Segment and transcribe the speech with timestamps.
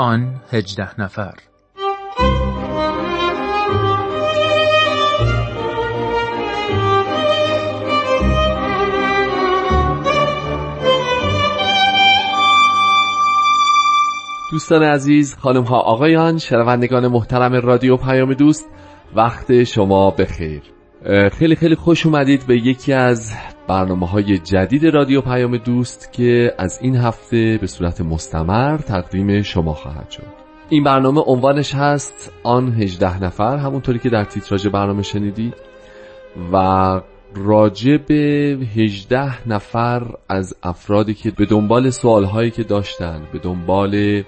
[0.00, 1.34] آن هجده نفر.
[14.50, 18.68] دوستان عزیز خانم ها آقایان شنوندگان محترم رادیو پیام دوست
[19.16, 20.62] وقت شما بخیر.
[21.32, 23.32] خیلی خیلی خوش اومدید به یکی از
[23.70, 29.74] برنامه های جدید رادیو پیام دوست که از این هفته به صورت مستمر تقدیم شما
[29.74, 30.22] خواهد شد.
[30.68, 35.54] این برنامه عنوانش هست آن 18 نفر همونطوری که در تیتراژ برنامه شنیدید.
[36.52, 37.00] و
[37.34, 38.14] راجع به
[38.76, 44.22] 18 نفر از افرادی که به دنبال سوالهایی که داشتن به دنبال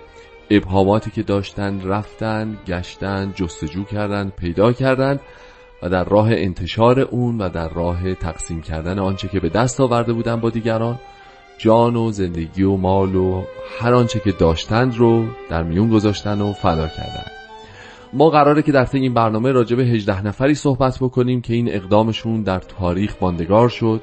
[0.51, 5.20] ابهاماتی که داشتن رفتن گشتن جستجو کردن پیدا کردن
[5.82, 10.12] و در راه انتشار اون و در راه تقسیم کردن آنچه که به دست آورده
[10.12, 10.98] بودن با دیگران
[11.59, 13.43] جان و زندگی و مال و
[13.80, 17.26] هر آنچه که داشتند رو در میون گذاشتن و فدا کردن.
[18.12, 21.74] ما قراره که در طی این برنامه راجع به 18 نفری صحبت بکنیم که این
[21.74, 24.02] اقدامشون در تاریخ ماندگار شد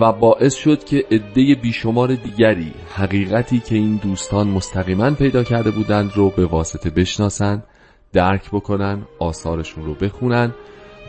[0.00, 6.12] و باعث شد که عده بیشمار دیگری حقیقتی که این دوستان مستقیما پیدا کرده بودند
[6.14, 7.64] رو به واسطه بشناسند
[8.12, 10.54] درک بکنن آثارشون رو بخونن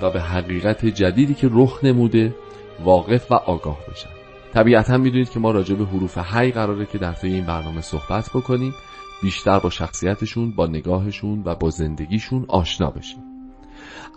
[0.02, 2.36] و به حقیقت جدیدی که رخ نموده
[2.84, 4.10] واقف و آگاه بشن
[4.54, 8.30] طبیعتا می‌دونید که ما راجع به حروف هی قراره که در طی این برنامه صحبت
[8.30, 8.74] بکنیم
[9.22, 13.24] بیشتر با شخصیتشون با نگاهشون و با زندگیشون آشنا بشیم.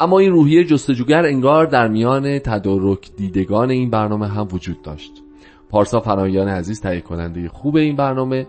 [0.01, 5.13] اما این روحیه جستجوگر انگار در میان تدارک دیدگان این برنامه هم وجود داشت.
[5.71, 8.47] پارسا فرایان عزیز تهیه کننده خوب این برنامه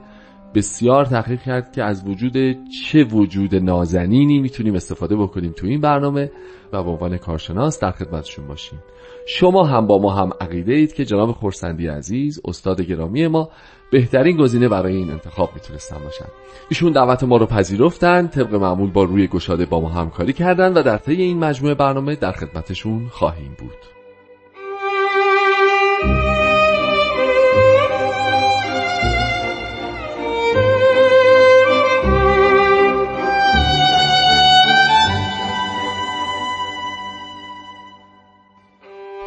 [0.55, 6.31] بسیار تحقیق کرد که از وجود چه وجود نازنینی می‌تونیم استفاده بکنیم تو این برنامه
[6.73, 8.79] و به عنوان کارشناس در خدمتشون باشیم.
[9.27, 13.49] شما هم با ما هم عقیده اید که جناب خورسندی عزیز استاد گرامی ما
[13.91, 16.25] بهترین گزینه برای این انتخاب می‌تونستن باشن.
[16.69, 20.83] ایشون دعوت ما رو پذیرفتن طبق معمول با روی گشاده با ما همکاری کردن و
[20.83, 23.88] در طی این مجموعه برنامه در خدمتشون خواهیم بود.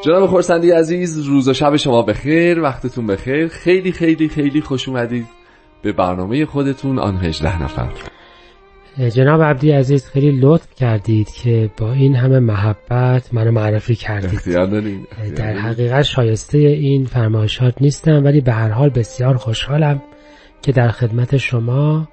[0.02, 3.48] جناب خورسندی عزیز روز و شب شما بخیر وقتتون بخیر.
[3.48, 5.26] خیلی خیلی خیلی خوش اومدید
[5.82, 7.88] به برنامه خودتون آن 18 نفر.
[9.14, 14.40] جناب عبدی عزیز خیلی لطف کردید که با این همه محبت منو معرفی کردید.
[15.36, 20.02] در حقیقت شایسته این فرمایشات نیستم ولی به هر حال بسیار خوشحالم
[20.62, 22.08] که در خدمت شما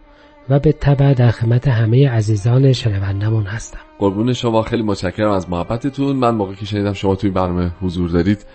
[0.49, 3.79] و به طبع در خدمت همه عزیزان شنوندمون هستم.
[3.99, 6.15] قربون شما خیلی متشکرم از محبتتون.
[6.15, 8.45] من موقعی که شنیدم شما توی برنامه حضور دارید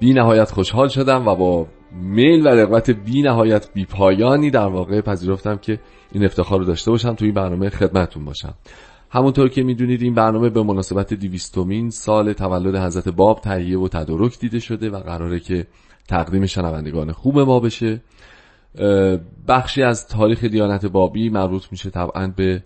[0.00, 5.00] بی نهایت خوشحال شدم و با میل و رغبت بی نهایت بی پایانی در واقع
[5.00, 5.78] پذیرفتم که
[6.12, 8.54] این افتخار رو داشته باشم توی برنامه خدمتتون باشم.
[9.10, 14.38] همونطور که می‌دونید این برنامه به مناسبت دیویستومین سال تولد حضرت باب تهیه و تدارک
[14.38, 15.66] دیده شده و قراره که
[16.08, 18.00] تقدیم شنوندگان خوب ما بشه.
[19.48, 22.62] بخشی از تاریخ دیانت بابی مربوط میشه طبعا به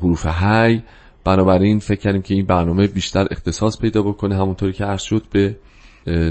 [0.00, 0.82] حروف هی
[1.24, 5.56] بنابراین فکر کردیم که این برنامه بیشتر اختصاص پیدا بکنه همونطوری که عرض شد به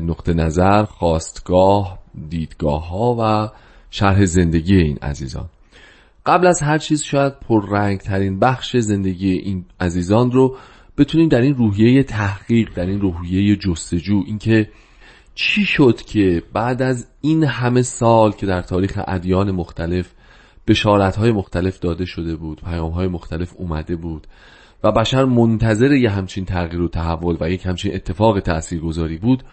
[0.01, 1.99] نقطه نظر خواستگاه
[2.29, 3.51] دیدگاه ها و
[3.89, 5.49] شرح زندگی این عزیزان.
[6.25, 10.57] قبل از هر چیز شاید پررنگ ترین بخش زندگی این عزیزان رو
[10.97, 14.69] بتونیم در این روحیه تحقیق در این روحیه جستجو اینکه
[15.35, 20.13] چی شد که بعد از این همه سال که در تاریخ ادیان مختلف
[20.67, 24.27] بشارت مختلف داده شده بود پیام های مختلف اومده بود
[24.83, 29.43] و بشر منتظر یه همچین تغییر و تحول و یک همچین اتفاق تاثیرگذاری بود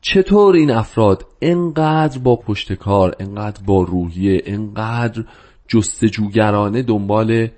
[0.00, 5.24] چطور این افراد انقدر با پشتکار انقدر با روحیه انقدر
[5.68, 7.48] جستجوگرانه دنبال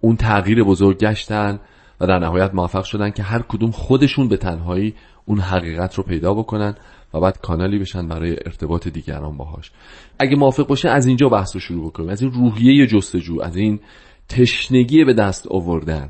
[0.00, 1.60] اون تغییر بزرگ گشتن
[2.02, 4.94] و در نهایت موفق شدن که هر کدوم خودشون به تنهایی
[5.24, 6.74] اون حقیقت رو پیدا بکنن
[7.14, 9.70] و بعد کانالی بشن برای ارتباط دیگران باهاش.
[10.18, 12.08] اگه موافق باشه از اینجا بحث رو شروع بکنیم.
[12.08, 13.80] از این روحیه جستجو از این
[14.28, 16.08] تشنگی به دست آوردن.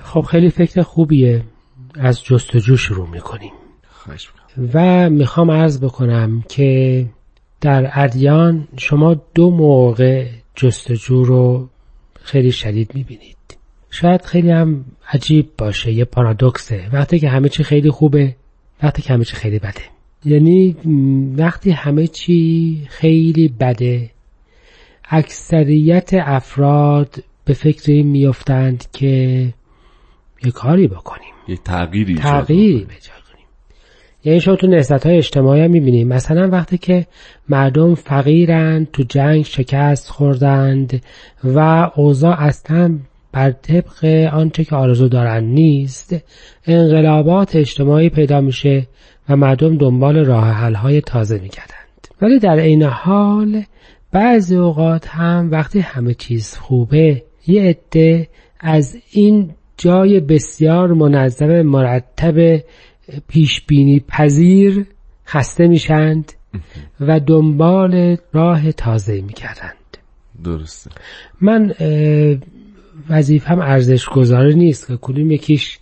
[0.00, 1.44] خب خیلی فکر خوبیه
[1.94, 3.52] از جستجو شروع می‌کنیم.
[3.88, 4.30] خواهش
[4.74, 7.06] و می‌خوام عرض بکنم که
[7.60, 11.68] در ادیان شما دو موقع جستجو رو
[12.14, 13.53] خیلی شدید می‌بینید.
[13.94, 16.88] شاید خیلی هم عجیب باشه یه پارادوکسه.
[16.92, 18.36] وقتی که همه چی خیلی خوبه
[18.82, 19.82] وقتی که همه چی خیلی بده.
[20.24, 20.76] یعنی
[21.36, 24.10] وقتی همه چی خیلی بده
[25.10, 29.08] اکثریت افراد به فکر این میافتند که
[30.44, 31.34] یه کاری بکنیم.
[31.48, 33.46] یه تغییری تغییری کنیم.
[34.24, 37.06] یعنی شما تو نهضت های اجتماعی هم می‌بینید مثلا وقتی که
[37.48, 41.02] مردم فقیرند تو جنگ شکست خوردند
[41.44, 42.98] و اوضاع اصلا
[43.34, 46.16] بر طبق آنچه که آرزو دارند نیست
[46.66, 48.86] انقلابات اجتماعی پیدا میشه
[49.28, 52.08] و مردم دنبال راه حل های تازه میگردند.
[52.22, 53.62] ولی در عین حال
[54.12, 58.28] بعضی اوقات هم وقتی همه چیز خوبه یه عده
[58.60, 62.62] از این جای بسیار منظم مرتب
[63.28, 64.86] پیش بینی پذیر
[65.26, 66.32] خسته میشند
[67.00, 69.74] و دنبال راه تازه می‌کردند
[70.44, 70.90] درسته.
[71.40, 71.74] من
[73.10, 75.78] وظیفم ارزش گذاره نیست که کدوم یکیش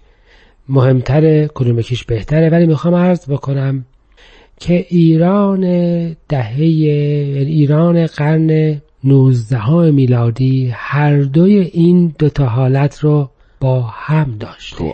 [0.68, 2.48] مهمتره کدوم یکیش بهتره.
[2.50, 3.84] ولی می‌خوام عرض بکنم
[4.60, 5.60] که ایران
[6.28, 13.30] دهه یعنی ایران قرن 19 میلادی هر دوی این دوتا حالت رو
[13.60, 14.84] با هم داشته.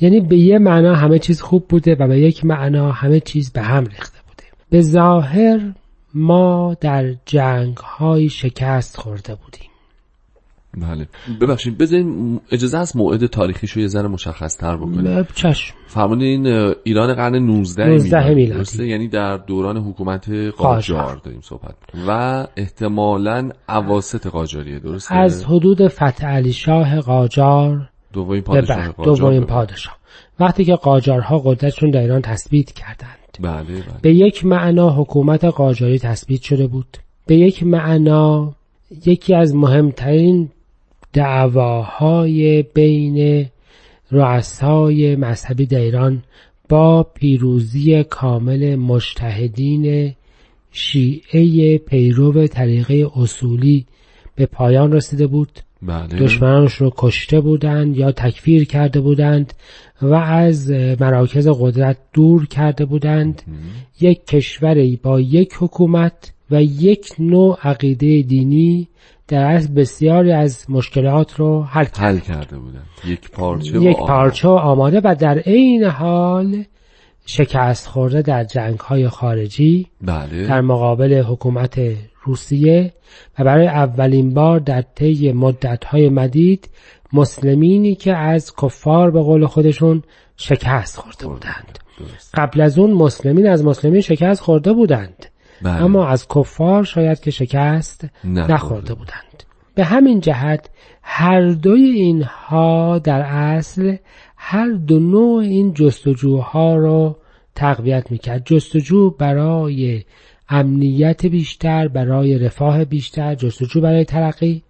[0.00, 3.62] یعنی به یه معنا همه چیز خوب بوده و به یک معنا همه چیز به
[3.62, 4.44] هم ریخته بوده.
[4.70, 5.72] به ظاهر
[6.14, 9.70] ما در جنگ های شکست خورده بودیم.
[10.76, 11.08] بله.
[11.40, 15.74] ببخشید بذارین اجازه است موعد تاریخیشو یه ذره مشخص تر بکنیم چشم.
[15.86, 16.46] فرمودین
[16.84, 18.86] ایران قرن 19 19 میلادی.
[18.86, 21.74] یعنی در دوران حکومت قاجار داریم صحبت.
[22.08, 29.96] و احتمالا اواسط قاجاریه درسته؟ از حدود فتح علی شاه قاجار دومین پادشاه دومین پادشاه.
[30.40, 33.18] وقتی که قاجارها قدرتشون در ایران تثبیت کردند.
[33.40, 33.82] بله بله.
[34.02, 36.96] به یک معنا حکومت قاجاری تثبیت شده بود.
[37.26, 38.54] به یک معنا
[39.06, 40.50] یکی از مهمترین
[41.16, 43.46] دعواهای بین
[44.10, 46.22] رؤسای مذهبی در ایران
[46.68, 50.14] با پیروزی کامل مجتهدین
[50.70, 53.86] شیعه پیرو طریقه اصولی
[54.34, 55.60] به پایان رسیده بود.
[55.82, 56.06] بله.
[56.06, 59.54] دشمنانش رو کشته بودند یا تکفیر کرده بودند
[60.02, 60.70] و از
[61.00, 63.42] مراکز قدرت دور کرده بودند.
[64.00, 68.88] یک کشوری با یک حکومت و یک نوع عقیده دینی
[69.28, 72.82] در اصل بسیاری از مشکلات رو حل, حل کرده بودن.
[73.04, 76.64] یک پارچه یک پارچه آماده و در عین حال
[77.26, 80.46] شکست خورده در جنگ های خارجی بله.
[80.46, 81.80] در مقابل حکومت
[82.22, 82.92] روسیه
[83.38, 86.70] و برای اولین بار در طی مدت های مدید
[87.12, 90.02] مسلمینی که از کفار به قول خودشون
[90.36, 91.78] شکست خورده بودند.
[92.34, 95.26] قبل از اون مسلمین از مسلمین شکست خورده بودند.
[95.62, 95.82] بله.
[95.84, 99.42] اما از کفار شاید که شکست نخورده بودند.
[99.74, 100.70] به همین جهت
[101.02, 103.96] هر دوی اینها در اصل
[104.36, 107.16] هر دو نوع این جستجوها رو
[107.54, 108.42] تقویت می‌کرد.
[108.46, 110.04] جستجو برای
[110.48, 114.62] امنیت بیشتر برای رفاه بیشتر جستجو برای ترقی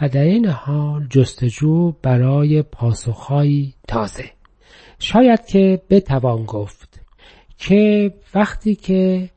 [0.00, 4.24] و در این حال جستجو برای پاسخهایی تازه.
[4.98, 7.00] شاید که بتوان گفت
[7.58, 9.30] که وقتی که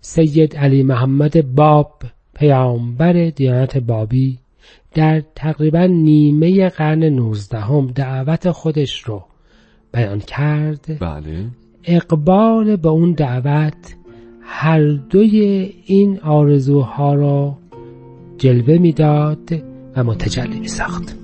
[0.00, 2.02] سید علی محمد باب
[2.34, 4.38] پیامبر دیانت بابی
[4.94, 9.24] در تقریبا نیمه قرن نوزدهم دعوت خودش رو
[9.92, 11.46] بیان کرد بله.
[11.84, 13.96] اقبال به اون دعوت
[14.40, 17.58] هر دوی این آرزوها را
[18.38, 19.62] جلوه می‌داد
[19.96, 21.16] و متجلی می ساخت.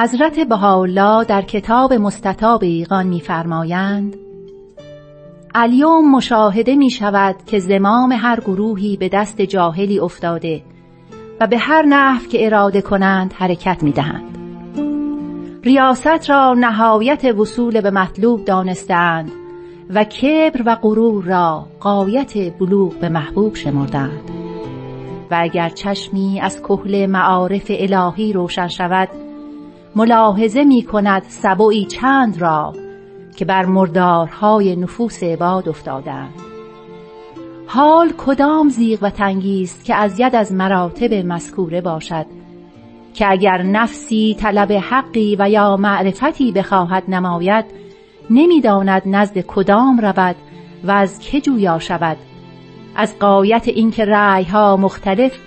[0.00, 4.16] حضرت بهاءالله در کتاب مستطاب ایقان می‌فرمایند
[5.54, 10.62] الیوم مشاهده می شود که زمام هر گروهی به دست جاهلی افتاده
[11.40, 14.38] و به هر نحو که اراده کنند حرکت می دهند.
[15.64, 19.30] ریاست را نهایت وصول به مطلوب دانستند
[19.90, 24.30] و کبر و غرور را قایت بلوغ به محبوب شمردند
[25.30, 29.08] و اگر چشمی از کهل معارف الهی روشن شود
[29.96, 32.72] ملاحظه می کند سبوی چند را
[33.36, 36.34] که بر مردارهای نفوس عباد افتادند.
[37.66, 42.26] حال کدام زیغ و تنگی که از ید از مراتب مذکوره باشد
[43.14, 47.64] که اگر نفسی طلب حقی و یا معرفتی بخواهد نماید
[48.30, 50.36] نمی‌داند نزد کدام رود
[50.84, 52.16] و از که جویا شود.
[52.96, 55.38] از قایت اینکه رأیها مختلف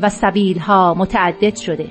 [0.00, 1.86] و سبیلها متعدد شده.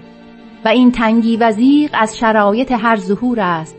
[0.65, 3.75] و این تنگی و زیغ از شرایط هر ظهور است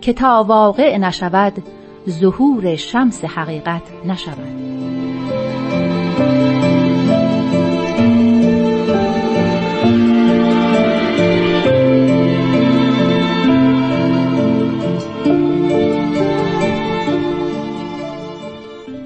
[0.00, 1.62] که تا واقع نشود
[2.08, 4.74] ظهور شمس حقیقت نشود.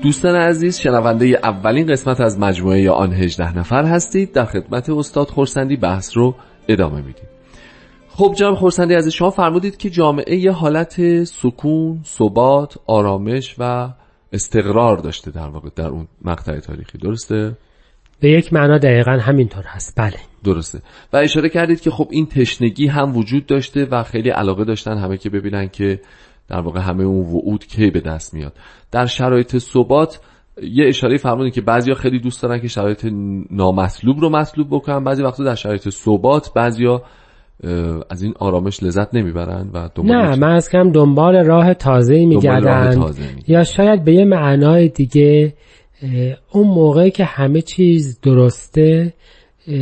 [0.03, 4.33] دوستان عزیز شنونده اولین قسمت از مجموعه آن 18 نفر هستید.
[4.33, 6.35] در خدمت استاد خورسندی بحث رو
[6.69, 7.29] ادامه میدیم.
[8.09, 13.93] خب جناب خورسندی از شما فرمودید که جامعه یه حالت سکون، ثبات، آرامش و
[14.33, 16.99] استقرار داشته در واقع در اون مقطع تاریخی.
[16.99, 17.57] درسته؟
[18.21, 19.95] به یک معنا دقیقا همینطور هست.
[19.97, 20.17] بله.
[20.45, 20.83] درسته.
[21.13, 25.17] و اشاره کردید که خب این تشنگی هم وجود داشته و خیلی علاقه داشتن همه
[25.17, 26.01] که ببینن که
[26.49, 28.53] در واقع همه اون وعود کی به دست میاد.
[28.91, 30.21] در شرایط ثبات
[30.63, 33.07] یه اشاره فرمودید که بعضیا خیلی دوست دارن که شرایط
[33.51, 35.05] نامطلوب رو مطلوب بکنن.
[35.05, 37.03] بعضی وقتا در شرایط ثبات بعضیا
[38.11, 43.13] از این آرامش لذت نمی‌برن و نه من از کم دنبال راه تازه میگردن.
[43.49, 45.55] یا شاید به یه معنای دیگه
[46.53, 49.13] اون موقعی که همه چیز درسته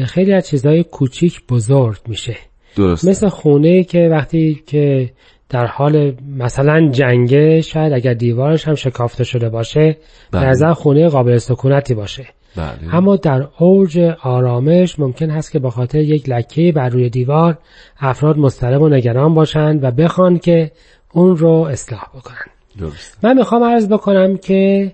[0.05, 2.37] خیلی از چیزهای کوچیک بزرگ میشه.
[2.77, 3.09] درسته.
[3.09, 5.11] مثل خونه که وقتی که
[5.49, 9.97] در حال مثلا جنگه شاید اگر دیوارش هم شکافته شده باشه
[10.31, 10.47] بله.
[10.47, 12.27] نظر خونه قابل سکونتی باشه
[12.57, 12.95] بله.
[12.95, 17.59] اما در اوج آرامش ممکن هست که به خاطر یک لکه بر روی دیوار
[18.01, 20.71] افراد مضطرب و نگران باشند و بخوان که
[21.13, 23.25] اون رو اصلاح بکنن درست.
[23.25, 24.93] من می‌خوام عرض بکنم که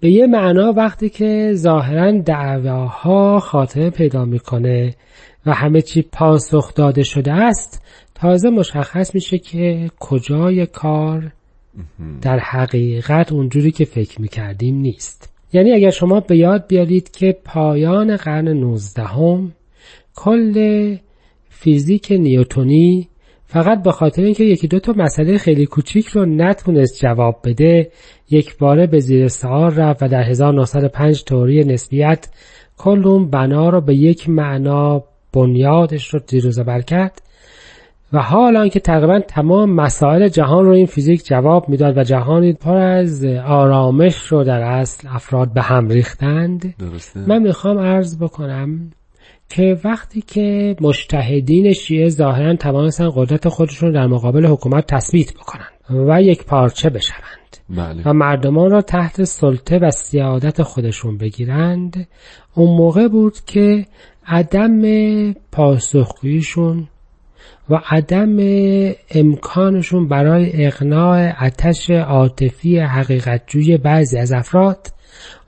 [0.00, 4.94] به یه معنا وقتی که ظاهرا دعواها خاتمه پیدا می‌کنه
[5.46, 7.82] و همه چی پاسخ داده شده است
[8.22, 11.32] تازه مشخص میشه که کجای کار
[12.22, 15.32] در حقیقت اونجوری که فکر می‌کردیم نیست.
[15.52, 19.52] یعنی اگر شما به یاد بیارید که پایان قرن نوزدهم
[20.14, 20.96] کل
[21.48, 23.08] فیزیک نیوتونی
[23.46, 27.90] فقط به خاطر اینکه یکی دو تا مسئله خیلی کوچیک رو نتونست جواب بده
[28.30, 32.28] یک باره به زیر سوال رفت و در 1905 توری نسبیت
[32.78, 37.22] کل اون بنا رو به یک معنا بنیادش رو زیر زبر کرد
[38.12, 42.76] و حالا که تقریبا تمام مسائل جهان رو این فیزیک جواب می‌داد و جهانی پر
[42.76, 47.20] از آرامش رو در اصل افراد به هم ریختند درسته.
[47.20, 48.90] من می‌خوام عرض بکنم
[49.48, 56.22] که وقتی که مجتهدین شیعه ظاهرا توانستن قدرت خودشون در مقابل حکومت تثبیت بکنن و
[56.22, 58.02] یک پارچه بشوند بله.
[58.04, 62.08] و مردمان را تحت سلطه و سیادت خودشون بگیرند
[62.54, 63.86] اون موقع بود که
[64.26, 64.82] عدم
[65.32, 66.88] پاسخگوییشون
[67.70, 68.36] و عدم
[69.10, 74.92] امکانشون برای اقناع اتش عاطفی حقیقتجوی بعضی از افراد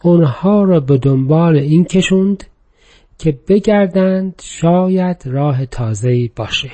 [0.03, 2.45] اونها را به دنبال این کشوند
[3.19, 6.71] که بگردند شاید راه تازه‌ای باشه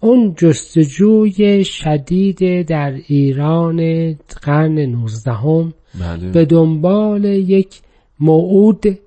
[0.00, 3.78] اون جستجوی شدید در ایران
[4.42, 6.30] قرن نوزدهم بله.
[6.30, 7.80] به دنبال یک
[8.20, 8.98] موعود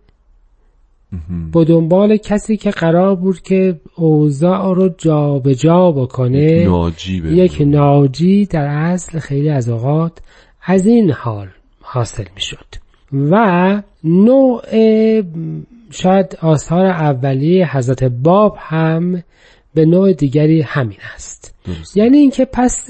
[1.54, 6.64] به دنبال کسی که قرار بود که اوضاع رو جابجا جا بکنه.
[6.64, 10.20] ناجی به یک ناجی در اصل خیلی از اوقات
[10.66, 11.48] از این حال
[11.82, 12.66] حاصل می شد
[13.14, 14.62] و نوع
[15.92, 19.24] شاید آثار اولیه حضرت باب هم
[19.74, 21.56] به نوع دیگری همین است.
[21.66, 21.98] درست.
[21.98, 22.90] یعنی اینکه پس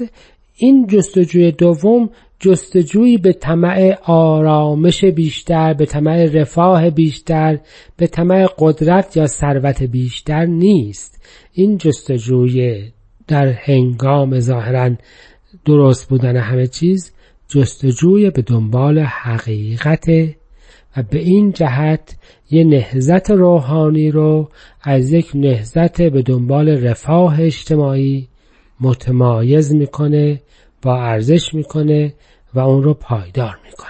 [0.56, 2.10] این جستجوی دوم
[2.40, 7.58] جستجویی به طمع آرامش بیشتر به طمع رفاه بیشتر
[7.96, 11.22] به طمع قدرت یا ثروت بیشتر نیست.
[11.52, 12.90] این جستجوی
[13.28, 14.90] در هنگام ظاهرا
[15.64, 17.12] درست بودن همه چیز
[17.48, 20.08] جستجوی به دنبال حقیقت
[20.96, 22.16] و به این جهت
[22.50, 24.48] یه نهزت روحانی رو
[24.82, 28.28] از یک نهزت به دنبال رفاه اجتماعی
[28.80, 30.40] متمایز می‌کنه
[30.82, 32.14] با ارزش می‌کنه
[32.54, 33.88] و اون رو پایدار می‌کنه.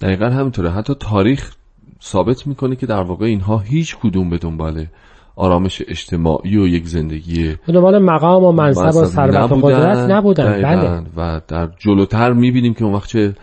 [0.00, 0.70] دقیقا همینطوره.
[0.70, 1.54] حتی تاریخ
[2.02, 4.86] ثابت می‌کنه که در واقع اینها هیچ کدوم به دنبال
[5.36, 10.62] آرامش اجتماعی و یک زندگی به دنبال مقام و منصب و ثروت و قدرت نبودن.
[10.62, 11.02] بله.
[11.16, 13.34] و در جلوتر می‌بینیم که اون وقت چه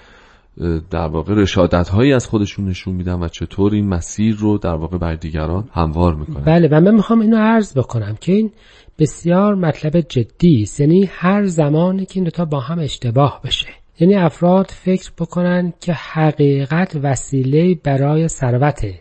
[0.91, 4.97] در واقع رشادت هایی از خودشون نشون میدن و چطور این مسیر رو در واقع
[4.97, 6.43] بر دیگران هموار می‌کنن.
[6.43, 8.51] بله و من می‌خوام اینو عرض بکنم که این
[8.99, 10.79] بسیار مطلب جدی است.
[10.79, 13.67] یعنی هر زمانی که این دوتا با هم اشتباه بشه.
[13.99, 18.99] یعنی افراد فکر بکنن که حقیقت وسیله برای ثروته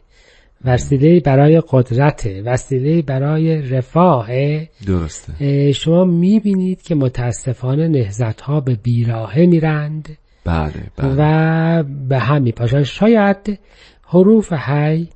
[0.64, 4.26] وسیله برای قدرت وسیله برای رفاه.
[4.86, 5.72] درسته.
[5.72, 10.18] شما می‌بینید که متاسفانه نهزت ها به بیراهه میرند.
[10.47, 13.59] بله بله و به هم میپاشن شاید
[14.07, 15.09] حروف حی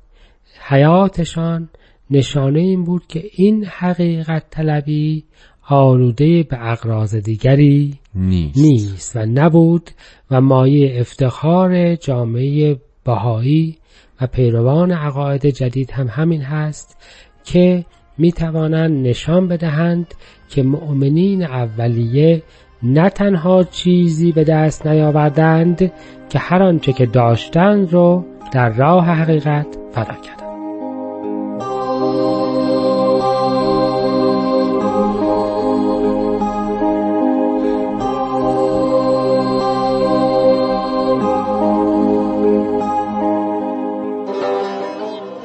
[0.67, 1.69] حیاتشان
[2.09, 5.23] نشانه این بود که این حقیقت طلبی
[5.69, 8.57] آلوده به اقراض دیگری نیست.
[8.57, 9.89] نیست و نبود
[10.31, 13.77] و مایه افتخار جامعه بهایی
[14.21, 16.97] و پیروان عقاید جدید هم همین هست
[17.43, 17.85] که
[18.17, 20.13] می توانند نشان بدهند
[20.49, 22.43] که مؤمنین اولیه
[22.83, 25.91] نه تنها چیزی به دست نیاوردند
[26.29, 30.41] که هر آنچه که داشتند رو در راه حقیقت فدا کردند.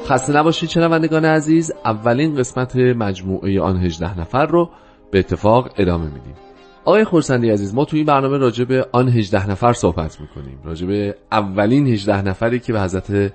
[0.07, 4.69] خسته نباشید شنوندگان عزیز اولین قسمت مجموعه آن 18 نفر رو
[5.11, 6.46] به اتفاق ادامه میدیم.
[6.87, 10.59] آقای خورسندی عزیز ما تو این برنامه راجع به آن 18 نفر صحبت می‌کنیم.
[10.63, 13.33] راجع به اولین 18 نفری که به حضرت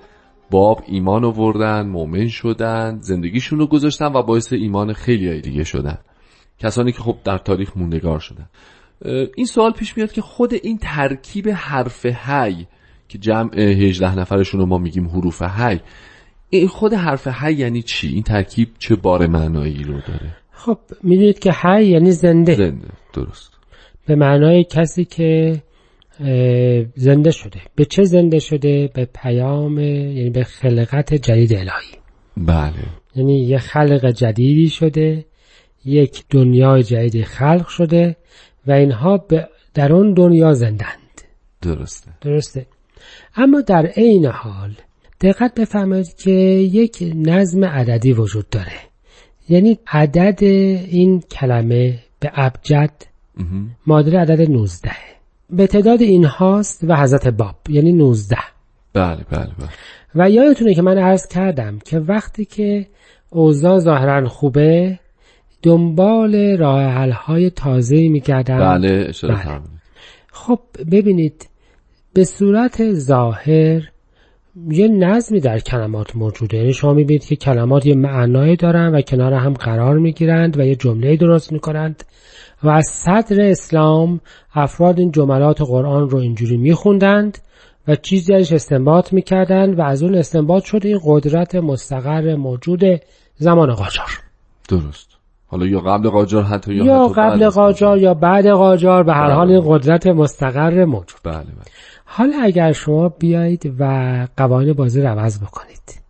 [0.51, 5.99] باب ایمان آوردن مؤمن شدن زندگیشون رو گذاشتن و باعث ایمان خیلی دیگه شدن.
[6.59, 8.49] کسانی که خب در تاریخ موندگار شدن.
[9.37, 12.67] این سوال پیش میاد که خود این ترکیب حرف هی
[13.09, 15.81] که جمع 18 نفرشون رو ما میگیم حروف هی
[16.51, 21.39] این خود حرف هی یعنی چی؟ این ترکیب چه بار معنایی رو داره؟ خب می‌دونید
[21.39, 22.55] که هی یعنی زنده.
[22.55, 23.02] زنده.
[23.13, 23.53] درست.
[24.07, 25.63] به معنای کسی که
[26.95, 27.61] زنده شده.
[27.75, 31.97] به چه زنده شده؟ به پیام یعنی به خلقت جدید الهی.
[32.37, 32.73] بله.
[33.17, 35.25] یعنی یه خلق جدیدی شده
[35.85, 38.17] یک دنیای جدیدی خلق شده
[38.67, 39.27] و اینها
[39.75, 41.23] در اون دنیا زندند.
[41.63, 42.11] درسته.
[42.21, 42.67] درسته.
[43.37, 44.75] اما در عین حال
[45.21, 48.73] دقت بفرمایید که یک نظم عددی وجود داره.
[49.49, 52.93] یعنی عدد این کلمه به ابجد
[53.87, 54.91] مادر عدد 19
[55.51, 58.37] به تعداد این هاست و حضرت باب یعنی 19
[58.93, 59.69] بله بله بله.
[60.15, 62.87] و یادتونه که من عرض کردم که وقتی که
[63.31, 64.99] اوضاع ظاهرا خوبه
[65.63, 68.59] دنبال راه حل های تازه میگردم.
[68.59, 69.61] بله اشاره بله.
[70.33, 70.61] خب
[70.93, 71.49] ببینید
[72.15, 73.92] به صورت ظاهر
[74.71, 79.33] یه نظمی در کلمات موجوده یعنی شما می‌بینید که کلمات یه معنایی دارن و کنار
[79.33, 82.05] هم قرار می‌گیرند و یه جمله درست می‌کنند.
[82.63, 84.21] و از صدر اسلام
[84.55, 87.39] افراد این جملات قرآن رو اینجوری میخوندند
[87.89, 92.83] و چیزی ازش استنباط می‌کردند و از اون استنباط شده این قدرت مستقر موجود
[93.37, 94.09] زمان قاجار.
[94.69, 95.09] درست.
[95.47, 97.99] حالا یا قبل قاجار حتی یا, یا قبل قاجار.
[97.99, 99.71] یا بعد قاجار به هر حال این بله.
[99.71, 101.21] قدرت مستقر موجود.
[101.25, 101.45] بله بله.
[102.15, 103.85] حالا اگر شما بیایید و
[104.37, 106.03] قوانین بازی رو عوض بکنید.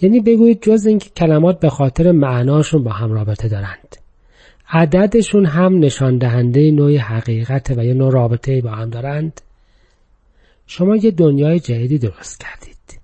[0.00, 3.96] یعنی بگویید جز اینکه کلمات به خاطر معناشون با هم رابطه دارند.
[4.68, 9.40] عددشون هم نشان دهنده نوع حقیقت و یه نوع رابطه با هم دارند.
[10.66, 13.00] شما یه دنیای جدیدی درست کردید.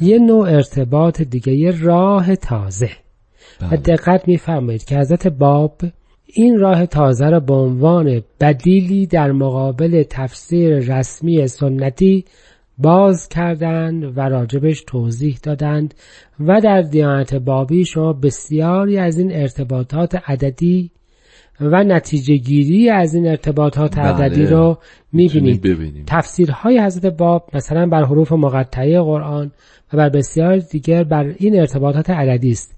[0.00, 2.90] یه نوع ارتباط دیگه یه راه تازه.
[3.62, 3.76] و بله.
[3.76, 5.80] دقت میفرمایید که حضرت باب
[6.34, 12.24] این راه تازه را به عنوان بدیلی در مقابل تفسیر رسمی سنتی
[12.78, 15.94] باز کردند و راجبش توضیح دادند
[16.40, 20.90] و در دیانت بابی شما بسیاری از این ارتباطات عددی
[21.60, 24.08] و نتیجه گیری از این ارتباطات بله.
[24.08, 24.78] عددی رو
[25.12, 26.04] می‌بینید.
[26.06, 29.50] تفسیرهای حضرت باب مثلا بر حروف مقطعه قرآن
[29.92, 32.76] و بر بسیار دیگر بر این ارتباطات عددی است.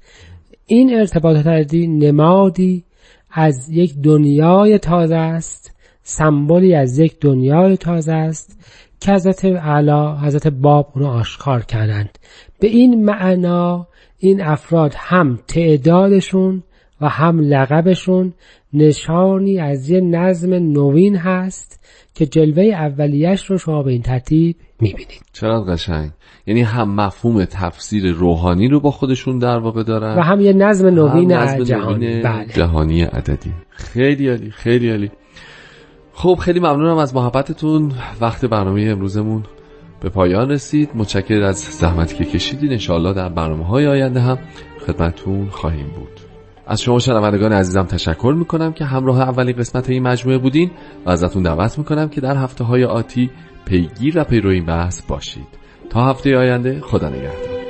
[0.66, 2.84] این ارتباطات عددی نمادی
[3.32, 8.58] از یک دنیای تازه است سمبولی از یک دنیای تازه است
[9.00, 12.18] که حضرت علا حضرت باب اونو آشکار کردند.
[12.60, 13.86] به این معنا
[14.18, 16.62] این افراد هم تعدادشون
[17.00, 18.32] و هم لقبشون
[18.72, 25.22] نشانی از یه نظم نوین هست که جلوه اولیش رو شما به این ترتیب می‌بینید.
[25.32, 26.10] چرا قشنگ.
[26.46, 30.86] یعنی هم مفهوم تفسیر روحانی رو با خودشون در واقع دارن و هم یه نظم
[30.86, 32.20] نوین جهانی.
[32.20, 32.46] بله.
[32.46, 33.52] جهانی عددی.
[33.70, 35.10] خیلی عالی خیلی عالی.
[36.12, 37.92] خب خیلی ممنونم از محبتتون.
[38.20, 39.42] وقت برنامه امروزمون
[40.00, 40.90] به پایان رسید.
[40.94, 42.70] متشکر از زحمتی که کشیدین.
[42.72, 44.38] انشاءالله در برنامه های آینده هم
[44.86, 46.31] خدمتون خواهیم بود.
[46.72, 50.70] از شما شنوندگان عزیزم تشکر می‌کنم که همراه اولین قسمت این مجموعه بودین
[51.06, 53.30] و ازتون دعوت می‌کنم که در هفته های آتی
[53.64, 55.46] پیگیر و پیرو این بحث باشید.
[55.90, 57.61] تا هفته آینده خدا نگهدار.